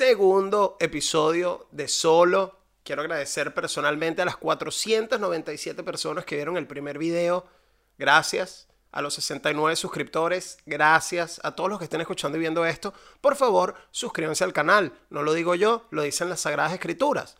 segundo 0.00 0.78
episodio 0.80 1.66
de 1.72 1.86
Solo. 1.86 2.56
Quiero 2.82 3.02
agradecer 3.02 3.52
personalmente 3.52 4.22
a 4.22 4.24
las 4.24 4.38
497 4.38 5.82
personas 5.82 6.24
que 6.24 6.36
vieron 6.36 6.56
el 6.56 6.66
primer 6.66 6.96
video. 6.96 7.44
Gracias. 7.98 8.66
A 8.92 9.02
los 9.02 9.12
69 9.12 9.76
suscriptores, 9.76 10.56
gracias. 10.64 11.38
A 11.44 11.54
todos 11.54 11.68
los 11.68 11.78
que 11.78 11.84
estén 11.84 12.00
escuchando 12.00 12.38
y 12.38 12.40
viendo 12.40 12.64
esto, 12.64 12.94
por 13.20 13.36
favor, 13.36 13.74
suscríbanse 13.90 14.42
al 14.42 14.54
canal. 14.54 14.94
No 15.10 15.22
lo 15.22 15.34
digo 15.34 15.54
yo, 15.54 15.84
lo 15.90 16.00
dicen 16.00 16.30
las 16.30 16.40
Sagradas 16.40 16.72
Escrituras. 16.72 17.36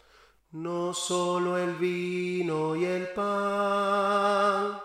No 0.51 0.93
solo 0.93 1.57
el 1.57 1.77
vino 1.77 2.77
y 2.77 2.85
el 2.85 3.09
pan 3.15 4.79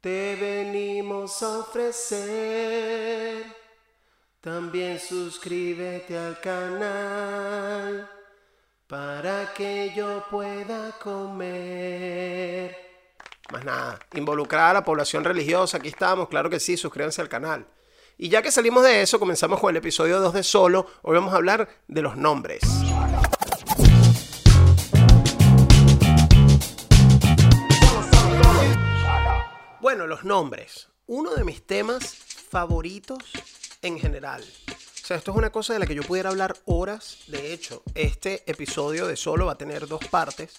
te 0.00 0.34
venimos 0.34 1.40
a 1.40 1.58
ofrecer. 1.58 3.57
También 4.40 5.00
suscríbete 5.00 6.16
al 6.16 6.40
canal 6.40 8.08
para 8.86 9.52
que 9.52 9.92
yo 9.96 10.24
pueda 10.30 10.92
comer. 10.92 12.76
Más 13.50 13.64
nada, 13.64 13.98
involucrar 14.14 14.70
a 14.70 14.74
la 14.74 14.84
población 14.84 15.24
religiosa, 15.24 15.78
aquí 15.78 15.88
estamos, 15.88 16.28
claro 16.28 16.48
que 16.48 16.60
sí, 16.60 16.76
suscríbanse 16.76 17.20
al 17.20 17.28
canal. 17.28 17.66
Y 18.16 18.28
ya 18.28 18.40
que 18.40 18.52
salimos 18.52 18.84
de 18.84 19.02
eso, 19.02 19.18
comenzamos 19.18 19.58
con 19.58 19.70
el 19.70 19.78
episodio 19.78 20.20
2 20.20 20.32
de 20.32 20.44
Solo. 20.44 20.86
Hoy 21.02 21.16
vamos 21.16 21.32
a 21.32 21.36
hablar 21.36 21.68
de 21.88 22.02
los 22.02 22.16
nombres. 22.16 22.62
Bueno, 29.80 30.06
los 30.06 30.22
nombres. 30.22 30.90
Uno 31.06 31.34
de 31.34 31.42
mis 31.42 31.66
temas 31.66 32.14
favoritos 32.50 33.18
en 33.82 33.98
general. 33.98 34.44
O 34.70 35.06
sea, 35.06 35.16
esto 35.16 35.30
es 35.30 35.36
una 35.36 35.50
cosa 35.50 35.72
de 35.72 35.78
la 35.78 35.86
que 35.86 35.94
yo 35.94 36.02
pudiera 36.02 36.30
hablar 36.30 36.56
horas. 36.66 37.18
De 37.28 37.52
hecho, 37.52 37.82
este 37.94 38.42
episodio 38.50 39.06
de 39.06 39.16
solo 39.16 39.46
va 39.46 39.52
a 39.52 39.58
tener 39.58 39.86
dos 39.86 40.04
partes. 40.06 40.58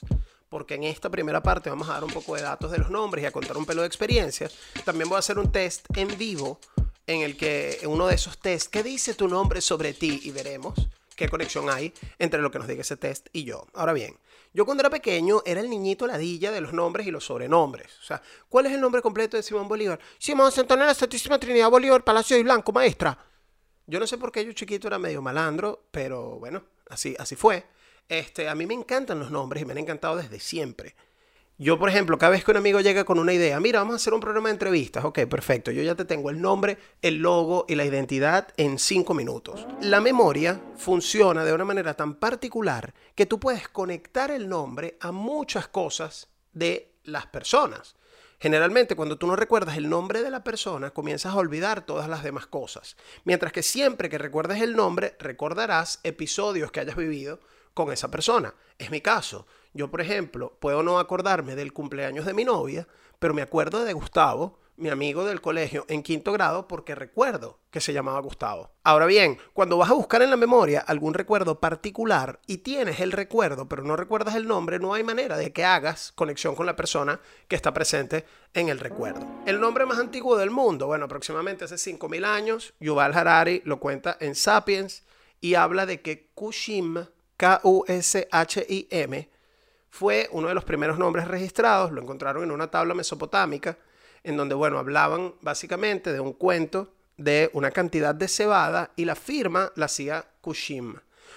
Porque 0.49 0.73
en 0.73 0.83
esta 0.83 1.11
primera 1.11 1.43
parte 1.43 1.69
vamos 1.69 1.89
a 1.89 1.93
dar 1.93 2.03
un 2.03 2.09
poco 2.09 2.35
de 2.35 2.41
datos 2.41 2.71
de 2.71 2.79
los 2.79 2.89
nombres 2.89 3.23
y 3.23 3.27
a 3.27 3.31
contar 3.31 3.55
un 3.55 3.67
pelo 3.67 3.81
de 3.81 3.87
experiencias. 3.87 4.55
También 4.83 5.07
voy 5.07 5.17
a 5.17 5.19
hacer 5.19 5.37
un 5.37 5.51
test 5.51 5.85
en 5.95 6.17
vivo 6.17 6.59
en 7.05 7.21
el 7.21 7.37
que 7.37 7.79
uno 7.85 8.07
de 8.07 8.15
esos 8.15 8.39
tests, 8.39 8.67
¿qué 8.67 8.81
dice 8.81 9.13
tu 9.13 9.27
nombre 9.27 9.61
sobre 9.61 9.93
ti? 9.93 10.21
Y 10.23 10.31
veremos 10.31 10.73
qué 11.15 11.29
conexión 11.29 11.69
hay 11.69 11.93
entre 12.17 12.41
lo 12.41 12.49
que 12.49 12.57
nos 12.57 12.67
diga 12.67 12.81
ese 12.81 12.97
test 12.97 13.27
y 13.33 13.43
yo. 13.43 13.67
Ahora 13.73 13.93
bien, 13.93 14.17
yo 14.53 14.65
cuando 14.65 14.81
era 14.81 14.89
pequeño 14.89 15.41
era 15.45 15.61
el 15.61 15.69
niñito 15.69 16.07
ladilla 16.07 16.51
de 16.51 16.61
los 16.61 16.73
nombres 16.73 17.05
y 17.05 17.11
los 17.11 17.25
sobrenombres. 17.25 17.97
O 17.99 18.03
sea, 18.03 18.21
¿cuál 18.47 18.65
es 18.65 18.73
el 18.73 18.81
nombre 18.81 19.01
completo 19.01 19.37
de 19.37 19.43
Simón 19.43 19.67
Bolívar? 19.67 19.99
Simón 20.17 20.51
Santonera 20.51 20.93
Santísima 20.93 21.39
Trinidad 21.39 21.69
Bolívar, 21.69 22.03
Palacio 22.03 22.35
de 22.35 22.43
Blanco, 22.43 22.71
maestra. 22.71 23.17
Yo 23.85 23.99
no 23.99 24.07
sé 24.07 24.17
por 24.17 24.31
qué 24.31 24.45
yo 24.45 24.53
chiquito 24.53 24.87
era 24.87 24.99
medio 24.99 25.21
malandro, 25.21 25.87
pero 25.91 26.39
bueno, 26.39 26.63
así, 26.89 27.15
así 27.19 27.35
fue. 27.35 27.65
Este, 28.07 28.49
a 28.49 28.55
mí 28.55 28.65
me 28.65 28.73
encantan 28.73 29.19
los 29.19 29.29
nombres 29.29 29.61
y 29.61 29.65
me 29.65 29.73
han 29.73 29.79
encantado 29.79 30.15
desde 30.15 30.39
siempre. 30.39 30.95
Yo, 31.61 31.77
por 31.77 31.89
ejemplo, 31.89 32.17
cada 32.17 32.31
vez 32.31 32.45
que 32.45 32.51
un 32.51 32.57
amigo 32.57 32.79
llega 32.79 33.03
con 33.03 33.19
una 33.19 33.33
idea, 33.33 33.59
mira, 33.59 33.79
vamos 33.79 33.91
a 33.91 33.95
hacer 33.97 34.13
un 34.13 34.21
programa 34.21 34.47
de 34.47 34.53
entrevistas, 34.53 35.03
ok, 35.03 35.25
perfecto, 35.25 35.71
yo 35.71 35.83
ya 35.83 35.93
te 35.93 36.05
tengo 36.05 36.29
el 36.29 36.39
nombre, 36.39 36.77
el 37.01 37.17
logo 37.17 37.65
y 37.67 37.75
la 37.75 37.83
identidad 37.83 38.47
en 38.55 38.79
cinco 38.79 39.13
minutos. 39.13 39.67
La 39.81 39.99
memoria 39.99 40.61
funciona 40.77 41.43
de 41.43 41.51
una 41.51 41.65
manera 41.65 41.95
tan 41.95 42.15
particular 42.15 42.93
que 43.13 43.25
tú 43.25 43.41
puedes 43.41 43.67
conectar 43.67 44.31
el 44.31 44.47
nombre 44.47 44.97
a 45.01 45.11
muchas 45.11 45.67
cosas 45.67 46.29
de 46.53 46.93
las 47.03 47.27
personas. 47.27 47.97
Generalmente 48.39 48.95
cuando 48.95 49.17
tú 49.17 49.27
no 49.27 49.35
recuerdas 49.35 49.75
el 49.75 49.89
nombre 49.89 50.23
de 50.23 50.31
la 50.31 50.45
persona, 50.45 50.91
comienzas 50.91 51.33
a 51.33 51.37
olvidar 51.39 51.85
todas 51.85 52.07
las 52.07 52.23
demás 52.23 52.47
cosas. 52.47 52.95
Mientras 53.25 53.51
que 53.51 53.63
siempre 53.63 54.07
que 54.07 54.17
recuerdes 54.17 54.61
el 54.61 54.77
nombre, 54.77 55.17
recordarás 55.19 55.99
episodios 56.03 56.71
que 56.71 56.79
hayas 56.79 56.95
vivido 56.95 57.41
con 57.73 57.91
esa 57.91 58.09
persona. 58.09 58.53
Es 58.77 58.91
mi 58.91 59.01
caso. 59.01 59.45
Yo, 59.73 59.91
por 59.91 60.01
ejemplo, 60.01 60.57
puedo 60.59 60.83
no 60.83 60.99
acordarme 60.99 61.55
del 61.55 61.73
cumpleaños 61.73 62.25
de 62.25 62.33
mi 62.33 62.43
novia, 62.43 62.87
pero 63.19 63.33
me 63.33 63.41
acuerdo 63.41 63.83
de 63.83 63.93
Gustavo, 63.93 64.57
mi 64.79 64.89
amigo 64.89 65.25
del 65.25 65.41
colegio 65.41 65.85
en 65.89 66.01
quinto 66.03 66.31
grado, 66.31 66.67
porque 66.67 66.95
recuerdo 66.95 67.59
que 67.69 67.81
se 67.81 67.91
llamaba 67.93 68.21
Gustavo. 68.21 68.71
Ahora 68.83 69.05
bien, 69.05 69.37
cuando 69.53 69.77
vas 69.77 69.89
a 69.89 69.93
buscar 69.93 70.21
en 70.21 70.29
la 70.29 70.37
memoria 70.37 70.79
algún 70.79 71.13
recuerdo 71.13 71.59
particular 71.59 72.39
y 72.47 72.59
tienes 72.59 73.01
el 73.01 73.11
recuerdo, 73.11 73.67
pero 73.67 73.83
no 73.83 73.97
recuerdas 73.97 74.35
el 74.35 74.47
nombre, 74.47 74.79
no 74.79 74.93
hay 74.93 75.03
manera 75.03 75.35
de 75.37 75.51
que 75.51 75.65
hagas 75.65 76.13
conexión 76.13 76.55
con 76.55 76.65
la 76.65 76.77
persona 76.77 77.19
que 77.47 77.57
está 77.57 77.73
presente 77.73 78.25
en 78.53 78.69
el 78.69 78.79
recuerdo. 78.79 79.27
El 79.45 79.59
nombre 79.59 79.85
más 79.85 79.99
antiguo 79.99 80.37
del 80.37 80.49
mundo, 80.49 80.87
bueno, 80.87 81.05
aproximadamente 81.05 81.65
hace 81.65 81.75
5.000 81.75 82.25
años, 82.25 82.73
Yuval 82.79 83.13
Harari 83.13 83.61
lo 83.65 83.79
cuenta 83.79 84.17
en 84.19 84.33
Sapiens 84.33 85.03
y 85.41 85.55
habla 85.55 85.85
de 85.85 86.01
que 86.01 86.29
Kushim, 86.33 87.05
K-U-S-H-I-M, 87.35 87.99
fue 89.89 90.29
uno 90.31 90.47
de 90.47 90.53
los 90.53 90.63
primeros 90.63 90.97
nombres 90.97 91.27
registrados, 91.27 91.91
lo 91.91 92.01
encontraron 92.01 92.43
en 92.43 92.51
una 92.51 92.69
tabla 92.69 92.93
mesopotámica, 92.93 93.77
en 94.23 94.37
donde, 94.37 94.55
bueno, 94.55 94.77
hablaban 94.77 95.35
básicamente 95.41 96.11
de 96.11 96.19
un 96.19 96.33
cuento 96.33 96.93
de 97.17 97.49
una 97.53 97.71
cantidad 97.71 98.15
de 98.15 98.27
cebada 98.27 98.91
y 98.95 99.05
la 99.05 99.15
firma 99.15 99.71
la 99.75 99.85
hacía 99.85 100.25
Kushim. 100.41 100.95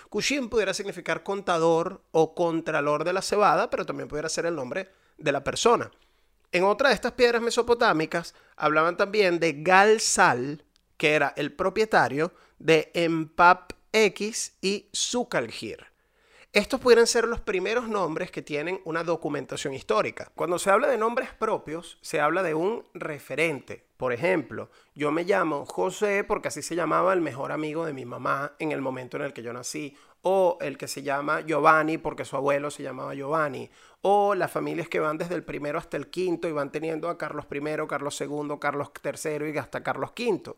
Kushim 0.08 0.48
pudiera 0.48 0.74
significar 0.74 1.22
contador 1.22 2.02
o 2.12 2.34
contralor 2.34 3.04
de 3.04 3.12
la 3.12 3.22
cebada, 3.22 3.70
pero 3.70 3.86
también 3.86 4.08
pudiera 4.08 4.28
ser 4.28 4.46
el 4.46 4.54
nombre 4.54 4.90
de 5.18 5.32
la 5.32 5.42
persona. 5.42 5.90
En 6.52 6.64
otra 6.64 6.90
de 6.90 6.94
estas 6.94 7.12
piedras 7.12 7.42
mesopotámicas 7.42 8.34
hablaban 8.56 8.96
también 8.96 9.40
de 9.40 9.54
Galsal, 9.62 10.64
que 10.96 11.14
era 11.14 11.32
el 11.36 11.52
propietario 11.52 12.32
de 12.58 12.90
Empap 12.94 13.72
X 13.92 14.54
y 14.60 14.88
Sukalgir. 14.92 15.91
Estos 16.54 16.80
pudieran 16.80 17.06
ser 17.06 17.26
los 17.26 17.40
primeros 17.40 17.88
nombres 17.88 18.30
que 18.30 18.42
tienen 18.42 18.82
una 18.84 19.04
documentación 19.04 19.72
histórica. 19.72 20.30
Cuando 20.34 20.58
se 20.58 20.68
habla 20.68 20.86
de 20.86 20.98
nombres 20.98 21.30
propios, 21.32 21.96
se 22.02 22.20
habla 22.20 22.42
de 22.42 22.52
un 22.52 22.84
referente. 22.92 23.86
Por 23.96 24.12
ejemplo, 24.12 24.68
yo 24.94 25.10
me 25.12 25.24
llamo 25.24 25.64
José 25.64 26.24
porque 26.24 26.48
así 26.48 26.60
se 26.60 26.76
llamaba 26.76 27.14
el 27.14 27.22
mejor 27.22 27.52
amigo 27.52 27.86
de 27.86 27.94
mi 27.94 28.04
mamá 28.04 28.52
en 28.58 28.70
el 28.70 28.82
momento 28.82 29.16
en 29.16 29.22
el 29.22 29.32
que 29.32 29.42
yo 29.42 29.54
nací. 29.54 29.96
O 30.22 30.58
el 30.60 30.78
que 30.78 30.88
se 30.88 31.02
llama 31.02 31.40
Giovanni 31.40 31.98
porque 31.98 32.24
su 32.24 32.36
abuelo 32.36 32.70
se 32.70 32.82
llamaba 32.82 33.14
Giovanni. 33.14 33.70
O 34.02 34.34
las 34.34 34.50
familias 34.50 34.88
que 34.88 35.00
van 35.00 35.18
desde 35.18 35.34
el 35.34 35.44
primero 35.44 35.78
hasta 35.78 35.96
el 35.96 36.08
quinto 36.08 36.48
y 36.48 36.52
van 36.52 36.72
teniendo 36.72 37.08
a 37.08 37.18
Carlos 37.18 37.46
I, 37.50 37.86
Carlos 37.88 38.20
II, 38.20 38.56
Carlos 38.60 38.90
III 39.04 39.50
y 39.52 39.58
hasta 39.58 39.82
Carlos 39.82 40.10
V. 40.16 40.54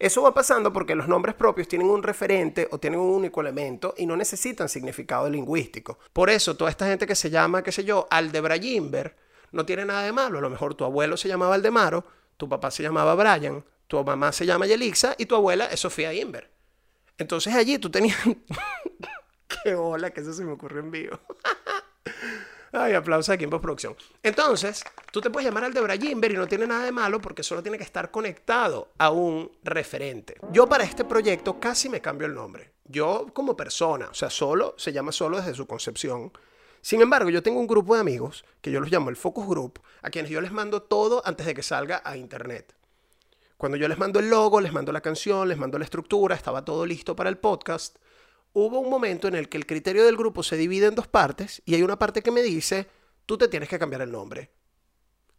Eso 0.00 0.22
va 0.22 0.32
pasando 0.32 0.72
porque 0.72 0.94
los 0.94 1.08
nombres 1.08 1.34
propios 1.34 1.68
tienen 1.68 1.90
un 1.90 2.02
referente 2.02 2.66
o 2.70 2.78
tienen 2.78 3.00
un 3.00 3.10
único 3.10 3.42
elemento 3.42 3.94
y 3.98 4.06
no 4.06 4.16
necesitan 4.16 4.68
significado 4.68 5.28
lingüístico. 5.28 5.98
Por 6.12 6.30
eso, 6.30 6.56
toda 6.56 6.70
esta 6.70 6.86
gente 6.86 7.06
que 7.06 7.14
se 7.14 7.28
llama, 7.28 7.62
qué 7.62 7.70
sé 7.70 7.84
yo, 7.84 8.06
Aldebrayimber, 8.10 9.14
no 9.52 9.66
tiene 9.66 9.84
nada 9.84 10.02
de 10.02 10.12
malo. 10.12 10.38
A 10.38 10.40
lo 10.40 10.48
mejor 10.48 10.74
tu 10.74 10.84
abuelo 10.84 11.18
se 11.18 11.28
llamaba 11.28 11.54
Aldemaro, 11.54 12.04
tu 12.38 12.48
papá 12.48 12.70
se 12.70 12.82
llamaba 12.82 13.14
Brian, 13.14 13.62
tu 13.88 14.02
mamá 14.02 14.32
se 14.32 14.46
llama 14.46 14.66
Yelixa 14.66 15.14
y 15.18 15.26
tu 15.26 15.34
abuela 15.34 15.66
es 15.66 15.80
Sofía 15.80 16.14
Imber. 16.14 16.50
Entonces 17.20 17.54
allí 17.54 17.78
tú 17.78 17.90
tenías... 17.90 18.16
¡Qué 19.62 19.74
hola! 19.74 20.10
Que 20.10 20.22
eso 20.22 20.32
se 20.32 20.42
me 20.42 20.52
ocurrió 20.52 20.80
en 20.80 20.90
vivo. 20.90 21.20
Ay, 22.72 22.94
aplauso 22.94 23.30
aquí 23.30 23.44
en 23.44 23.50
postproducción. 23.50 23.94
Entonces, 24.22 24.82
tú 25.12 25.20
te 25.20 25.28
puedes 25.28 25.46
llamar 25.46 25.64
Aldebra 25.64 25.98
Jimber 25.98 26.32
y 26.32 26.36
no 26.36 26.46
tiene 26.46 26.66
nada 26.66 26.84
de 26.84 26.92
malo 26.92 27.20
porque 27.20 27.42
solo 27.42 27.62
tiene 27.62 27.76
que 27.76 27.84
estar 27.84 28.10
conectado 28.10 28.92
a 28.96 29.10
un 29.10 29.52
referente. 29.62 30.36
Yo 30.50 30.66
para 30.66 30.84
este 30.84 31.04
proyecto 31.04 31.60
casi 31.60 31.90
me 31.90 32.00
cambio 32.00 32.26
el 32.26 32.34
nombre. 32.34 32.72
Yo 32.84 33.26
como 33.34 33.54
persona, 33.54 34.08
o 34.10 34.14
sea, 34.14 34.30
solo, 34.30 34.74
se 34.78 34.92
llama 34.92 35.12
solo 35.12 35.36
desde 35.36 35.52
su 35.54 35.66
concepción. 35.66 36.32
Sin 36.80 37.02
embargo, 37.02 37.28
yo 37.28 37.42
tengo 37.42 37.60
un 37.60 37.66
grupo 37.66 37.96
de 37.96 38.00
amigos 38.00 38.46
que 38.62 38.70
yo 38.70 38.80
los 38.80 38.90
llamo 38.90 39.10
el 39.10 39.16
Focus 39.16 39.46
Group, 39.46 39.80
a 40.00 40.08
quienes 40.08 40.30
yo 40.30 40.40
les 40.40 40.52
mando 40.52 40.80
todo 40.80 41.20
antes 41.26 41.44
de 41.44 41.52
que 41.52 41.62
salga 41.62 42.00
a 42.02 42.16
internet. 42.16 42.74
Cuando 43.60 43.76
yo 43.76 43.86
les 43.86 43.98
mando 43.98 44.18
el 44.18 44.30
logo, 44.30 44.60
les 44.60 44.72
mando 44.72 44.90
la 44.90 45.02
canción, 45.02 45.46
les 45.46 45.58
mando 45.58 45.78
la 45.78 45.84
estructura, 45.84 46.34
estaba 46.34 46.64
todo 46.64 46.84
listo 46.84 47.14
para 47.14 47.28
el 47.28 47.38
podcast 47.38 47.96
hubo 48.52 48.80
un 48.80 48.90
momento 48.90 49.28
en 49.28 49.34
el 49.34 49.48
que 49.48 49.58
el 49.58 49.66
criterio 49.66 50.04
del 50.04 50.16
grupo 50.16 50.42
se 50.42 50.56
divide 50.56 50.86
en 50.86 50.94
dos 50.94 51.06
partes 51.06 51.62
y 51.64 51.74
hay 51.74 51.82
una 51.82 51.98
parte 51.98 52.22
que 52.22 52.30
me 52.30 52.42
dice, 52.42 52.88
tú 53.26 53.38
te 53.38 53.48
tienes 53.48 53.68
que 53.68 53.78
cambiar 53.78 54.02
el 54.02 54.10
nombre. 54.10 54.50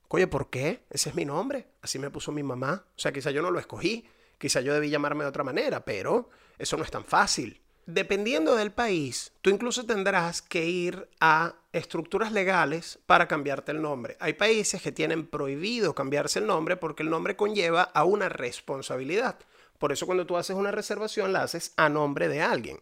Oye, 0.07 0.27
¿por 0.27 0.49
qué? 0.49 0.85
Ese 0.89 1.09
es 1.09 1.15
mi 1.15 1.23
nombre. 1.23 1.67
Así 1.81 1.97
me 1.97 2.09
puso 2.09 2.31
mi 2.31 2.43
mamá. 2.43 2.85
O 2.95 2.99
sea, 2.99 3.13
quizá 3.13 3.31
yo 3.31 3.41
no 3.41 3.49
lo 3.49 3.59
escogí. 3.59 4.05
Quizá 4.37 4.59
yo 4.59 4.73
debí 4.73 4.89
llamarme 4.89 5.23
de 5.23 5.29
otra 5.29 5.43
manera, 5.43 5.85
pero 5.85 6.29
eso 6.57 6.75
no 6.75 6.83
es 6.83 6.91
tan 6.91 7.05
fácil. 7.05 7.61
Dependiendo 7.93 8.55
del 8.55 8.71
país, 8.71 9.33
tú 9.41 9.49
incluso 9.49 9.85
tendrás 9.85 10.41
que 10.41 10.63
ir 10.65 11.09
a 11.19 11.55
estructuras 11.73 12.31
legales 12.31 12.99
para 13.05 13.27
cambiarte 13.27 13.73
el 13.73 13.81
nombre. 13.81 14.15
Hay 14.21 14.31
países 14.31 14.81
que 14.81 14.93
tienen 14.93 15.27
prohibido 15.27 15.93
cambiarse 15.93 16.39
el 16.39 16.47
nombre 16.47 16.77
porque 16.77 17.03
el 17.03 17.09
nombre 17.09 17.35
conlleva 17.35 17.81
a 17.81 18.05
una 18.05 18.29
responsabilidad. 18.29 19.39
Por 19.77 19.91
eso 19.91 20.05
cuando 20.05 20.25
tú 20.25 20.37
haces 20.37 20.55
una 20.55 20.71
reservación 20.71 21.33
la 21.33 21.43
haces 21.43 21.73
a 21.75 21.89
nombre 21.89 22.29
de 22.29 22.41
alguien. 22.41 22.79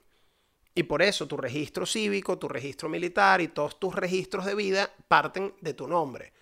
Y 0.75 0.83
por 0.83 1.01
eso 1.01 1.27
tu 1.27 1.37
registro 1.37 1.87
cívico, 1.87 2.37
tu 2.37 2.47
registro 2.47 2.87
militar 2.87 3.41
y 3.41 3.47
todos 3.47 3.79
tus 3.79 3.95
registros 3.95 4.45
de 4.45 4.53
vida 4.53 4.93
parten 5.07 5.55
de 5.59 5.73
tu 5.73 5.87
nombre. 5.87 6.33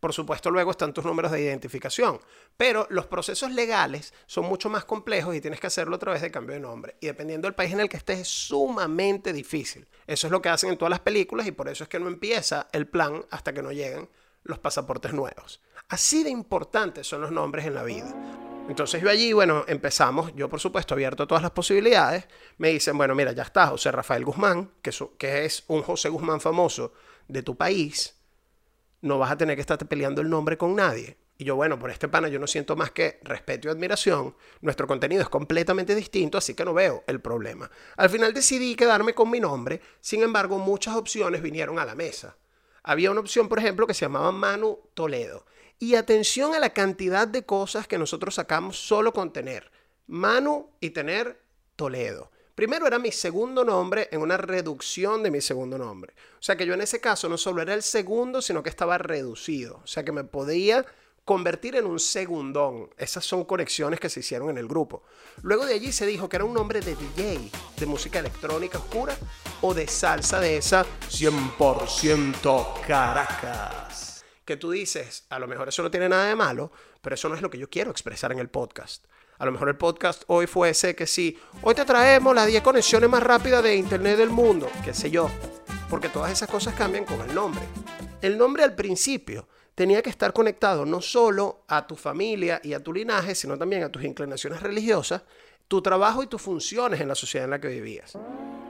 Por 0.00 0.14
supuesto 0.14 0.50
luego 0.50 0.70
están 0.70 0.94
tus 0.94 1.04
números 1.04 1.30
de 1.30 1.42
identificación, 1.42 2.18
pero 2.56 2.86
los 2.90 3.06
procesos 3.06 3.52
legales 3.52 4.14
son 4.26 4.46
mucho 4.46 4.70
más 4.70 4.86
complejos 4.86 5.36
y 5.36 5.40
tienes 5.40 5.60
que 5.60 5.66
hacerlo 5.66 5.96
a 5.96 5.98
través 5.98 6.22
de 6.22 6.30
cambio 6.30 6.54
de 6.54 6.60
nombre. 6.60 6.96
Y 7.00 7.06
dependiendo 7.06 7.46
del 7.46 7.54
país 7.54 7.72
en 7.72 7.80
el 7.80 7.88
que 7.88 7.98
estés 7.98 8.20
es 8.20 8.28
sumamente 8.28 9.32
difícil. 9.32 9.86
Eso 10.06 10.26
es 10.26 10.30
lo 10.30 10.40
que 10.40 10.48
hacen 10.48 10.70
en 10.70 10.78
todas 10.78 10.90
las 10.90 11.00
películas 11.00 11.46
y 11.46 11.52
por 11.52 11.68
eso 11.68 11.84
es 11.84 11.88
que 11.88 12.00
no 12.00 12.08
empieza 12.08 12.68
el 12.72 12.88
plan 12.88 13.24
hasta 13.30 13.52
que 13.52 13.62
no 13.62 13.72
lleguen 13.72 14.08
los 14.42 14.58
pasaportes 14.58 15.12
nuevos. 15.12 15.60
Así 15.88 16.24
de 16.24 16.30
importantes 16.30 17.06
son 17.06 17.20
los 17.20 17.30
nombres 17.30 17.66
en 17.66 17.74
la 17.74 17.82
vida. 17.82 18.14
Entonces 18.68 19.02
yo 19.02 19.10
allí, 19.10 19.32
bueno, 19.32 19.64
empezamos, 19.66 20.32
yo 20.34 20.48
por 20.48 20.60
supuesto 20.60 20.94
abierto 20.94 21.24
a 21.24 21.26
todas 21.26 21.42
las 21.42 21.50
posibilidades, 21.50 22.26
me 22.56 22.70
dicen, 22.70 22.96
bueno, 22.96 23.14
mira, 23.14 23.32
ya 23.32 23.42
está, 23.42 23.66
José 23.66 23.90
Rafael 23.90 24.24
Guzmán, 24.24 24.70
que 24.80 24.90
es 25.44 25.64
un 25.66 25.82
José 25.82 26.08
Guzmán 26.08 26.40
famoso 26.40 26.92
de 27.26 27.42
tu 27.42 27.56
país, 27.56 28.19
no 29.02 29.18
vas 29.18 29.30
a 29.30 29.36
tener 29.36 29.56
que 29.56 29.60
estarte 29.60 29.84
peleando 29.84 30.20
el 30.20 30.30
nombre 30.30 30.56
con 30.56 30.74
nadie. 30.74 31.16
Y 31.38 31.44
yo, 31.44 31.56
bueno, 31.56 31.78
por 31.78 31.90
este 31.90 32.08
pana 32.08 32.28
yo 32.28 32.38
no 32.38 32.46
siento 32.46 32.76
más 32.76 32.90
que 32.90 33.18
respeto 33.22 33.68
y 33.68 33.70
admiración. 33.70 34.36
Nuestro 34.60 34.86
contenido 34.86 35.22
es 35.22 35.28
completamente 35.30 35.94
distinto, 35.94 36.36
así 36.36 36.54
que 36.54 36.66
no 36.66 36.74
veo 36.74 37.02
el 37.06 37.20
problema. 37.20 37.70
Al 37.96 38.10
final 38.10 38.34
decidí 38.34 38.74
quedarme 38.74 39.14
con 39.14 39.30
mi 39.30 39.40
nombre, 39.40 39.80
sin 40.00 40.22
embargo 40.22 40.58
muchas 40.58 40.96
opciones 40.96 41.40
vinieron 41.40 41.78
a 41.78 41.86
la 41.86 41.94
mesa. 41.94 42.36
Había 42.82 43.10
una 43.10 43.20
opción, 43.20 43.48
por 43.48 43.58
ejemplo, 43.58 43.86
que 43.86 43.94
se 43.94 44.04
llamaba 44.04 44.32
Manu 44.32 44.78
Toledo. 44.92 45.46
Y 45.78 45.94
atención 45.94 46.54
a 46.54 46.58
la 46.58 46.74
cantidad 46.74 47.26
de 47.26 47.46
cosas 47.46 47.88
que 47.88 47.96
nosotros 47.96 48.34
sacamos 48.34 48.78
solo 48.78 49.14
con 49.14 49.32
tener 49.32 49.70
Manu 50.06 50.68
y 50.80 50.90
tener 50.90 51.40
Toledo. 51.76 52.30
Primero 52.60 52.86
era 52.86 52.98
mi 52.98 53.10
segundo 53.10 53.64
nombre 53.64 54.10
en 54.12 54.20
una 54.20 54.36
reducción 54.36 55.22
de 55.22 55.30
mi 55.30 55.40
segundo 55.40 55.78
nombre. 55.78 56.12
O 56.38 56.42
sea 56.42 56.56
que 56.56 56.66
yo 56.66 56.74
en 56.74 56.82
ese 56.82 57.00
caso 57.00 57.26
no 57.26 57.38
solo 57.38 57.62
era 57.62 57.72
el 57.72 57.82
segundo, 57.82 58.42
sino 58.42 58.62
que 58.62 58.68
estaba 58.68 58.98
reducido. 58.98 59.80
O 59.82 59.86
sea 59.86 60.04
que 60.04 60.12
me 60.12 60.24
podía 60.24 60.84
convertir 61.24 61.76
en 61.76 61.86
un 61.86 61.98
segundón. 61.98 62.90
Esas 62.98 63.24
son 63.24 63.46
conexiones 63.46 63.98
que 63.98 64.10
se 64.10 64.20
hicieron 64.20 64.50
en 64.50 64.58
el 64.58 64.68
grupo. 64.68 65.04
Luego 65.40 65.64
de 65.64 65.72
allí 65.72 65.90
se 65.90 66.04
dijo 66.04 66.28
que 66.28 66.36
era 66.36 66.44
un 66.44 66.52
nombre 66.52 66.82
de 66.82 66.96
DJ, 66.96 67.50
de 67.78 67.86
música 67.86 68.18
electrónica 68.18 68.76
oscura 68.76 69.16
o 69.62 69.72
de 69.72 69.88
salsa 69.88 70.38
de 70.38 70.58
esa 70.58 70.84
100% 71.08 72.86
Caracas 72.86 74.10
que 74.50 74.56
tú 74.56 74.72
dices, 74.72 75.26
a 75.28 75.38
lo 75.38 75.46
mejor 75.46 75.68
eso 75.68 75.84
no 75.84 75.92
tiene 75.92 76.08
nada 76.08 76.26
de 76.26 76.34
malo, 76.34 76.72
pero 77.00 77.14
eso 77.14 77.28
no 77.28 77.36
es 77.36 77.40
lo 77.40 77.50
que 77.50 77.58
yo 77.58 77.70
quiero 77.70 77.92
expresar 77.92 78.32
en 78.32 78.40
el 78.40 78.48
podcast. 78.48 79.04
A 79.40 79.46
lo 79.46 79.52
mejor 79.52 79.70
el 79.70 79.76
podcast 79.76 80.24
hoy 80.26 80.46
fuese 80.46 80.94
que 80.94 81.06
sí, 81.06 81.34
hoy 81.62 81.74
te 81.74 81.86
traemos 81.86 82.34
las 82.34 82.46
10 82.46 82.62
conexiones 82.62 83.08
más 83.08 83.22
rápidas 83.22 83.62
de 83.62 83.74
Internet 83.74 84.18
del 84.18 84.28
mundo, 84.28 84.68
qué 84.84 84.92
sé 84.92 85.10
yo, 85.10 85.30
porque 85.88 86.10
todas 86.10 86.30
esas 86.30 86.50
cosas 86.50 86.74
cambian 86.74 87.06
con 87.06 87.18
el 87.22 87.34
nombre. 87.34 87.62
El 88.20 88.36
nombre 88.36 88.64
al 88.64 88.74
principio 88.74 89.48
tenía 89.74 90.02
que 90.02 90.10
estar 90.10 90.34
conectado 90.34 90.84
no 90.84 91.00
solo 91.00 91.64
a 91.68 91.86
tu 91.86 91.96
familia 91.96 92.60
y 92.62 92.74
a 92.74 92.84
tu 92.84 92.92
linaje, 92.92 93.34
sino 93.34 93.56
también 93.56 93.82
a 93.82 93.88
tus 93.88 94.04
inclinaciones 94.04 94.62
religiosas, 94.62 95.22
tu 95.68 95.80
trabajo 95.80 96.22
y 96.22 96.26
tus 96.26 96.42
funciones 96.42 97.00
en 97.00 97.08
la 97.08 97.14
sociedad 97.14 97.46
en 97.46 97.52
la 97.52 97.62
que 97.62 97.68
vivías. 97.68 98.18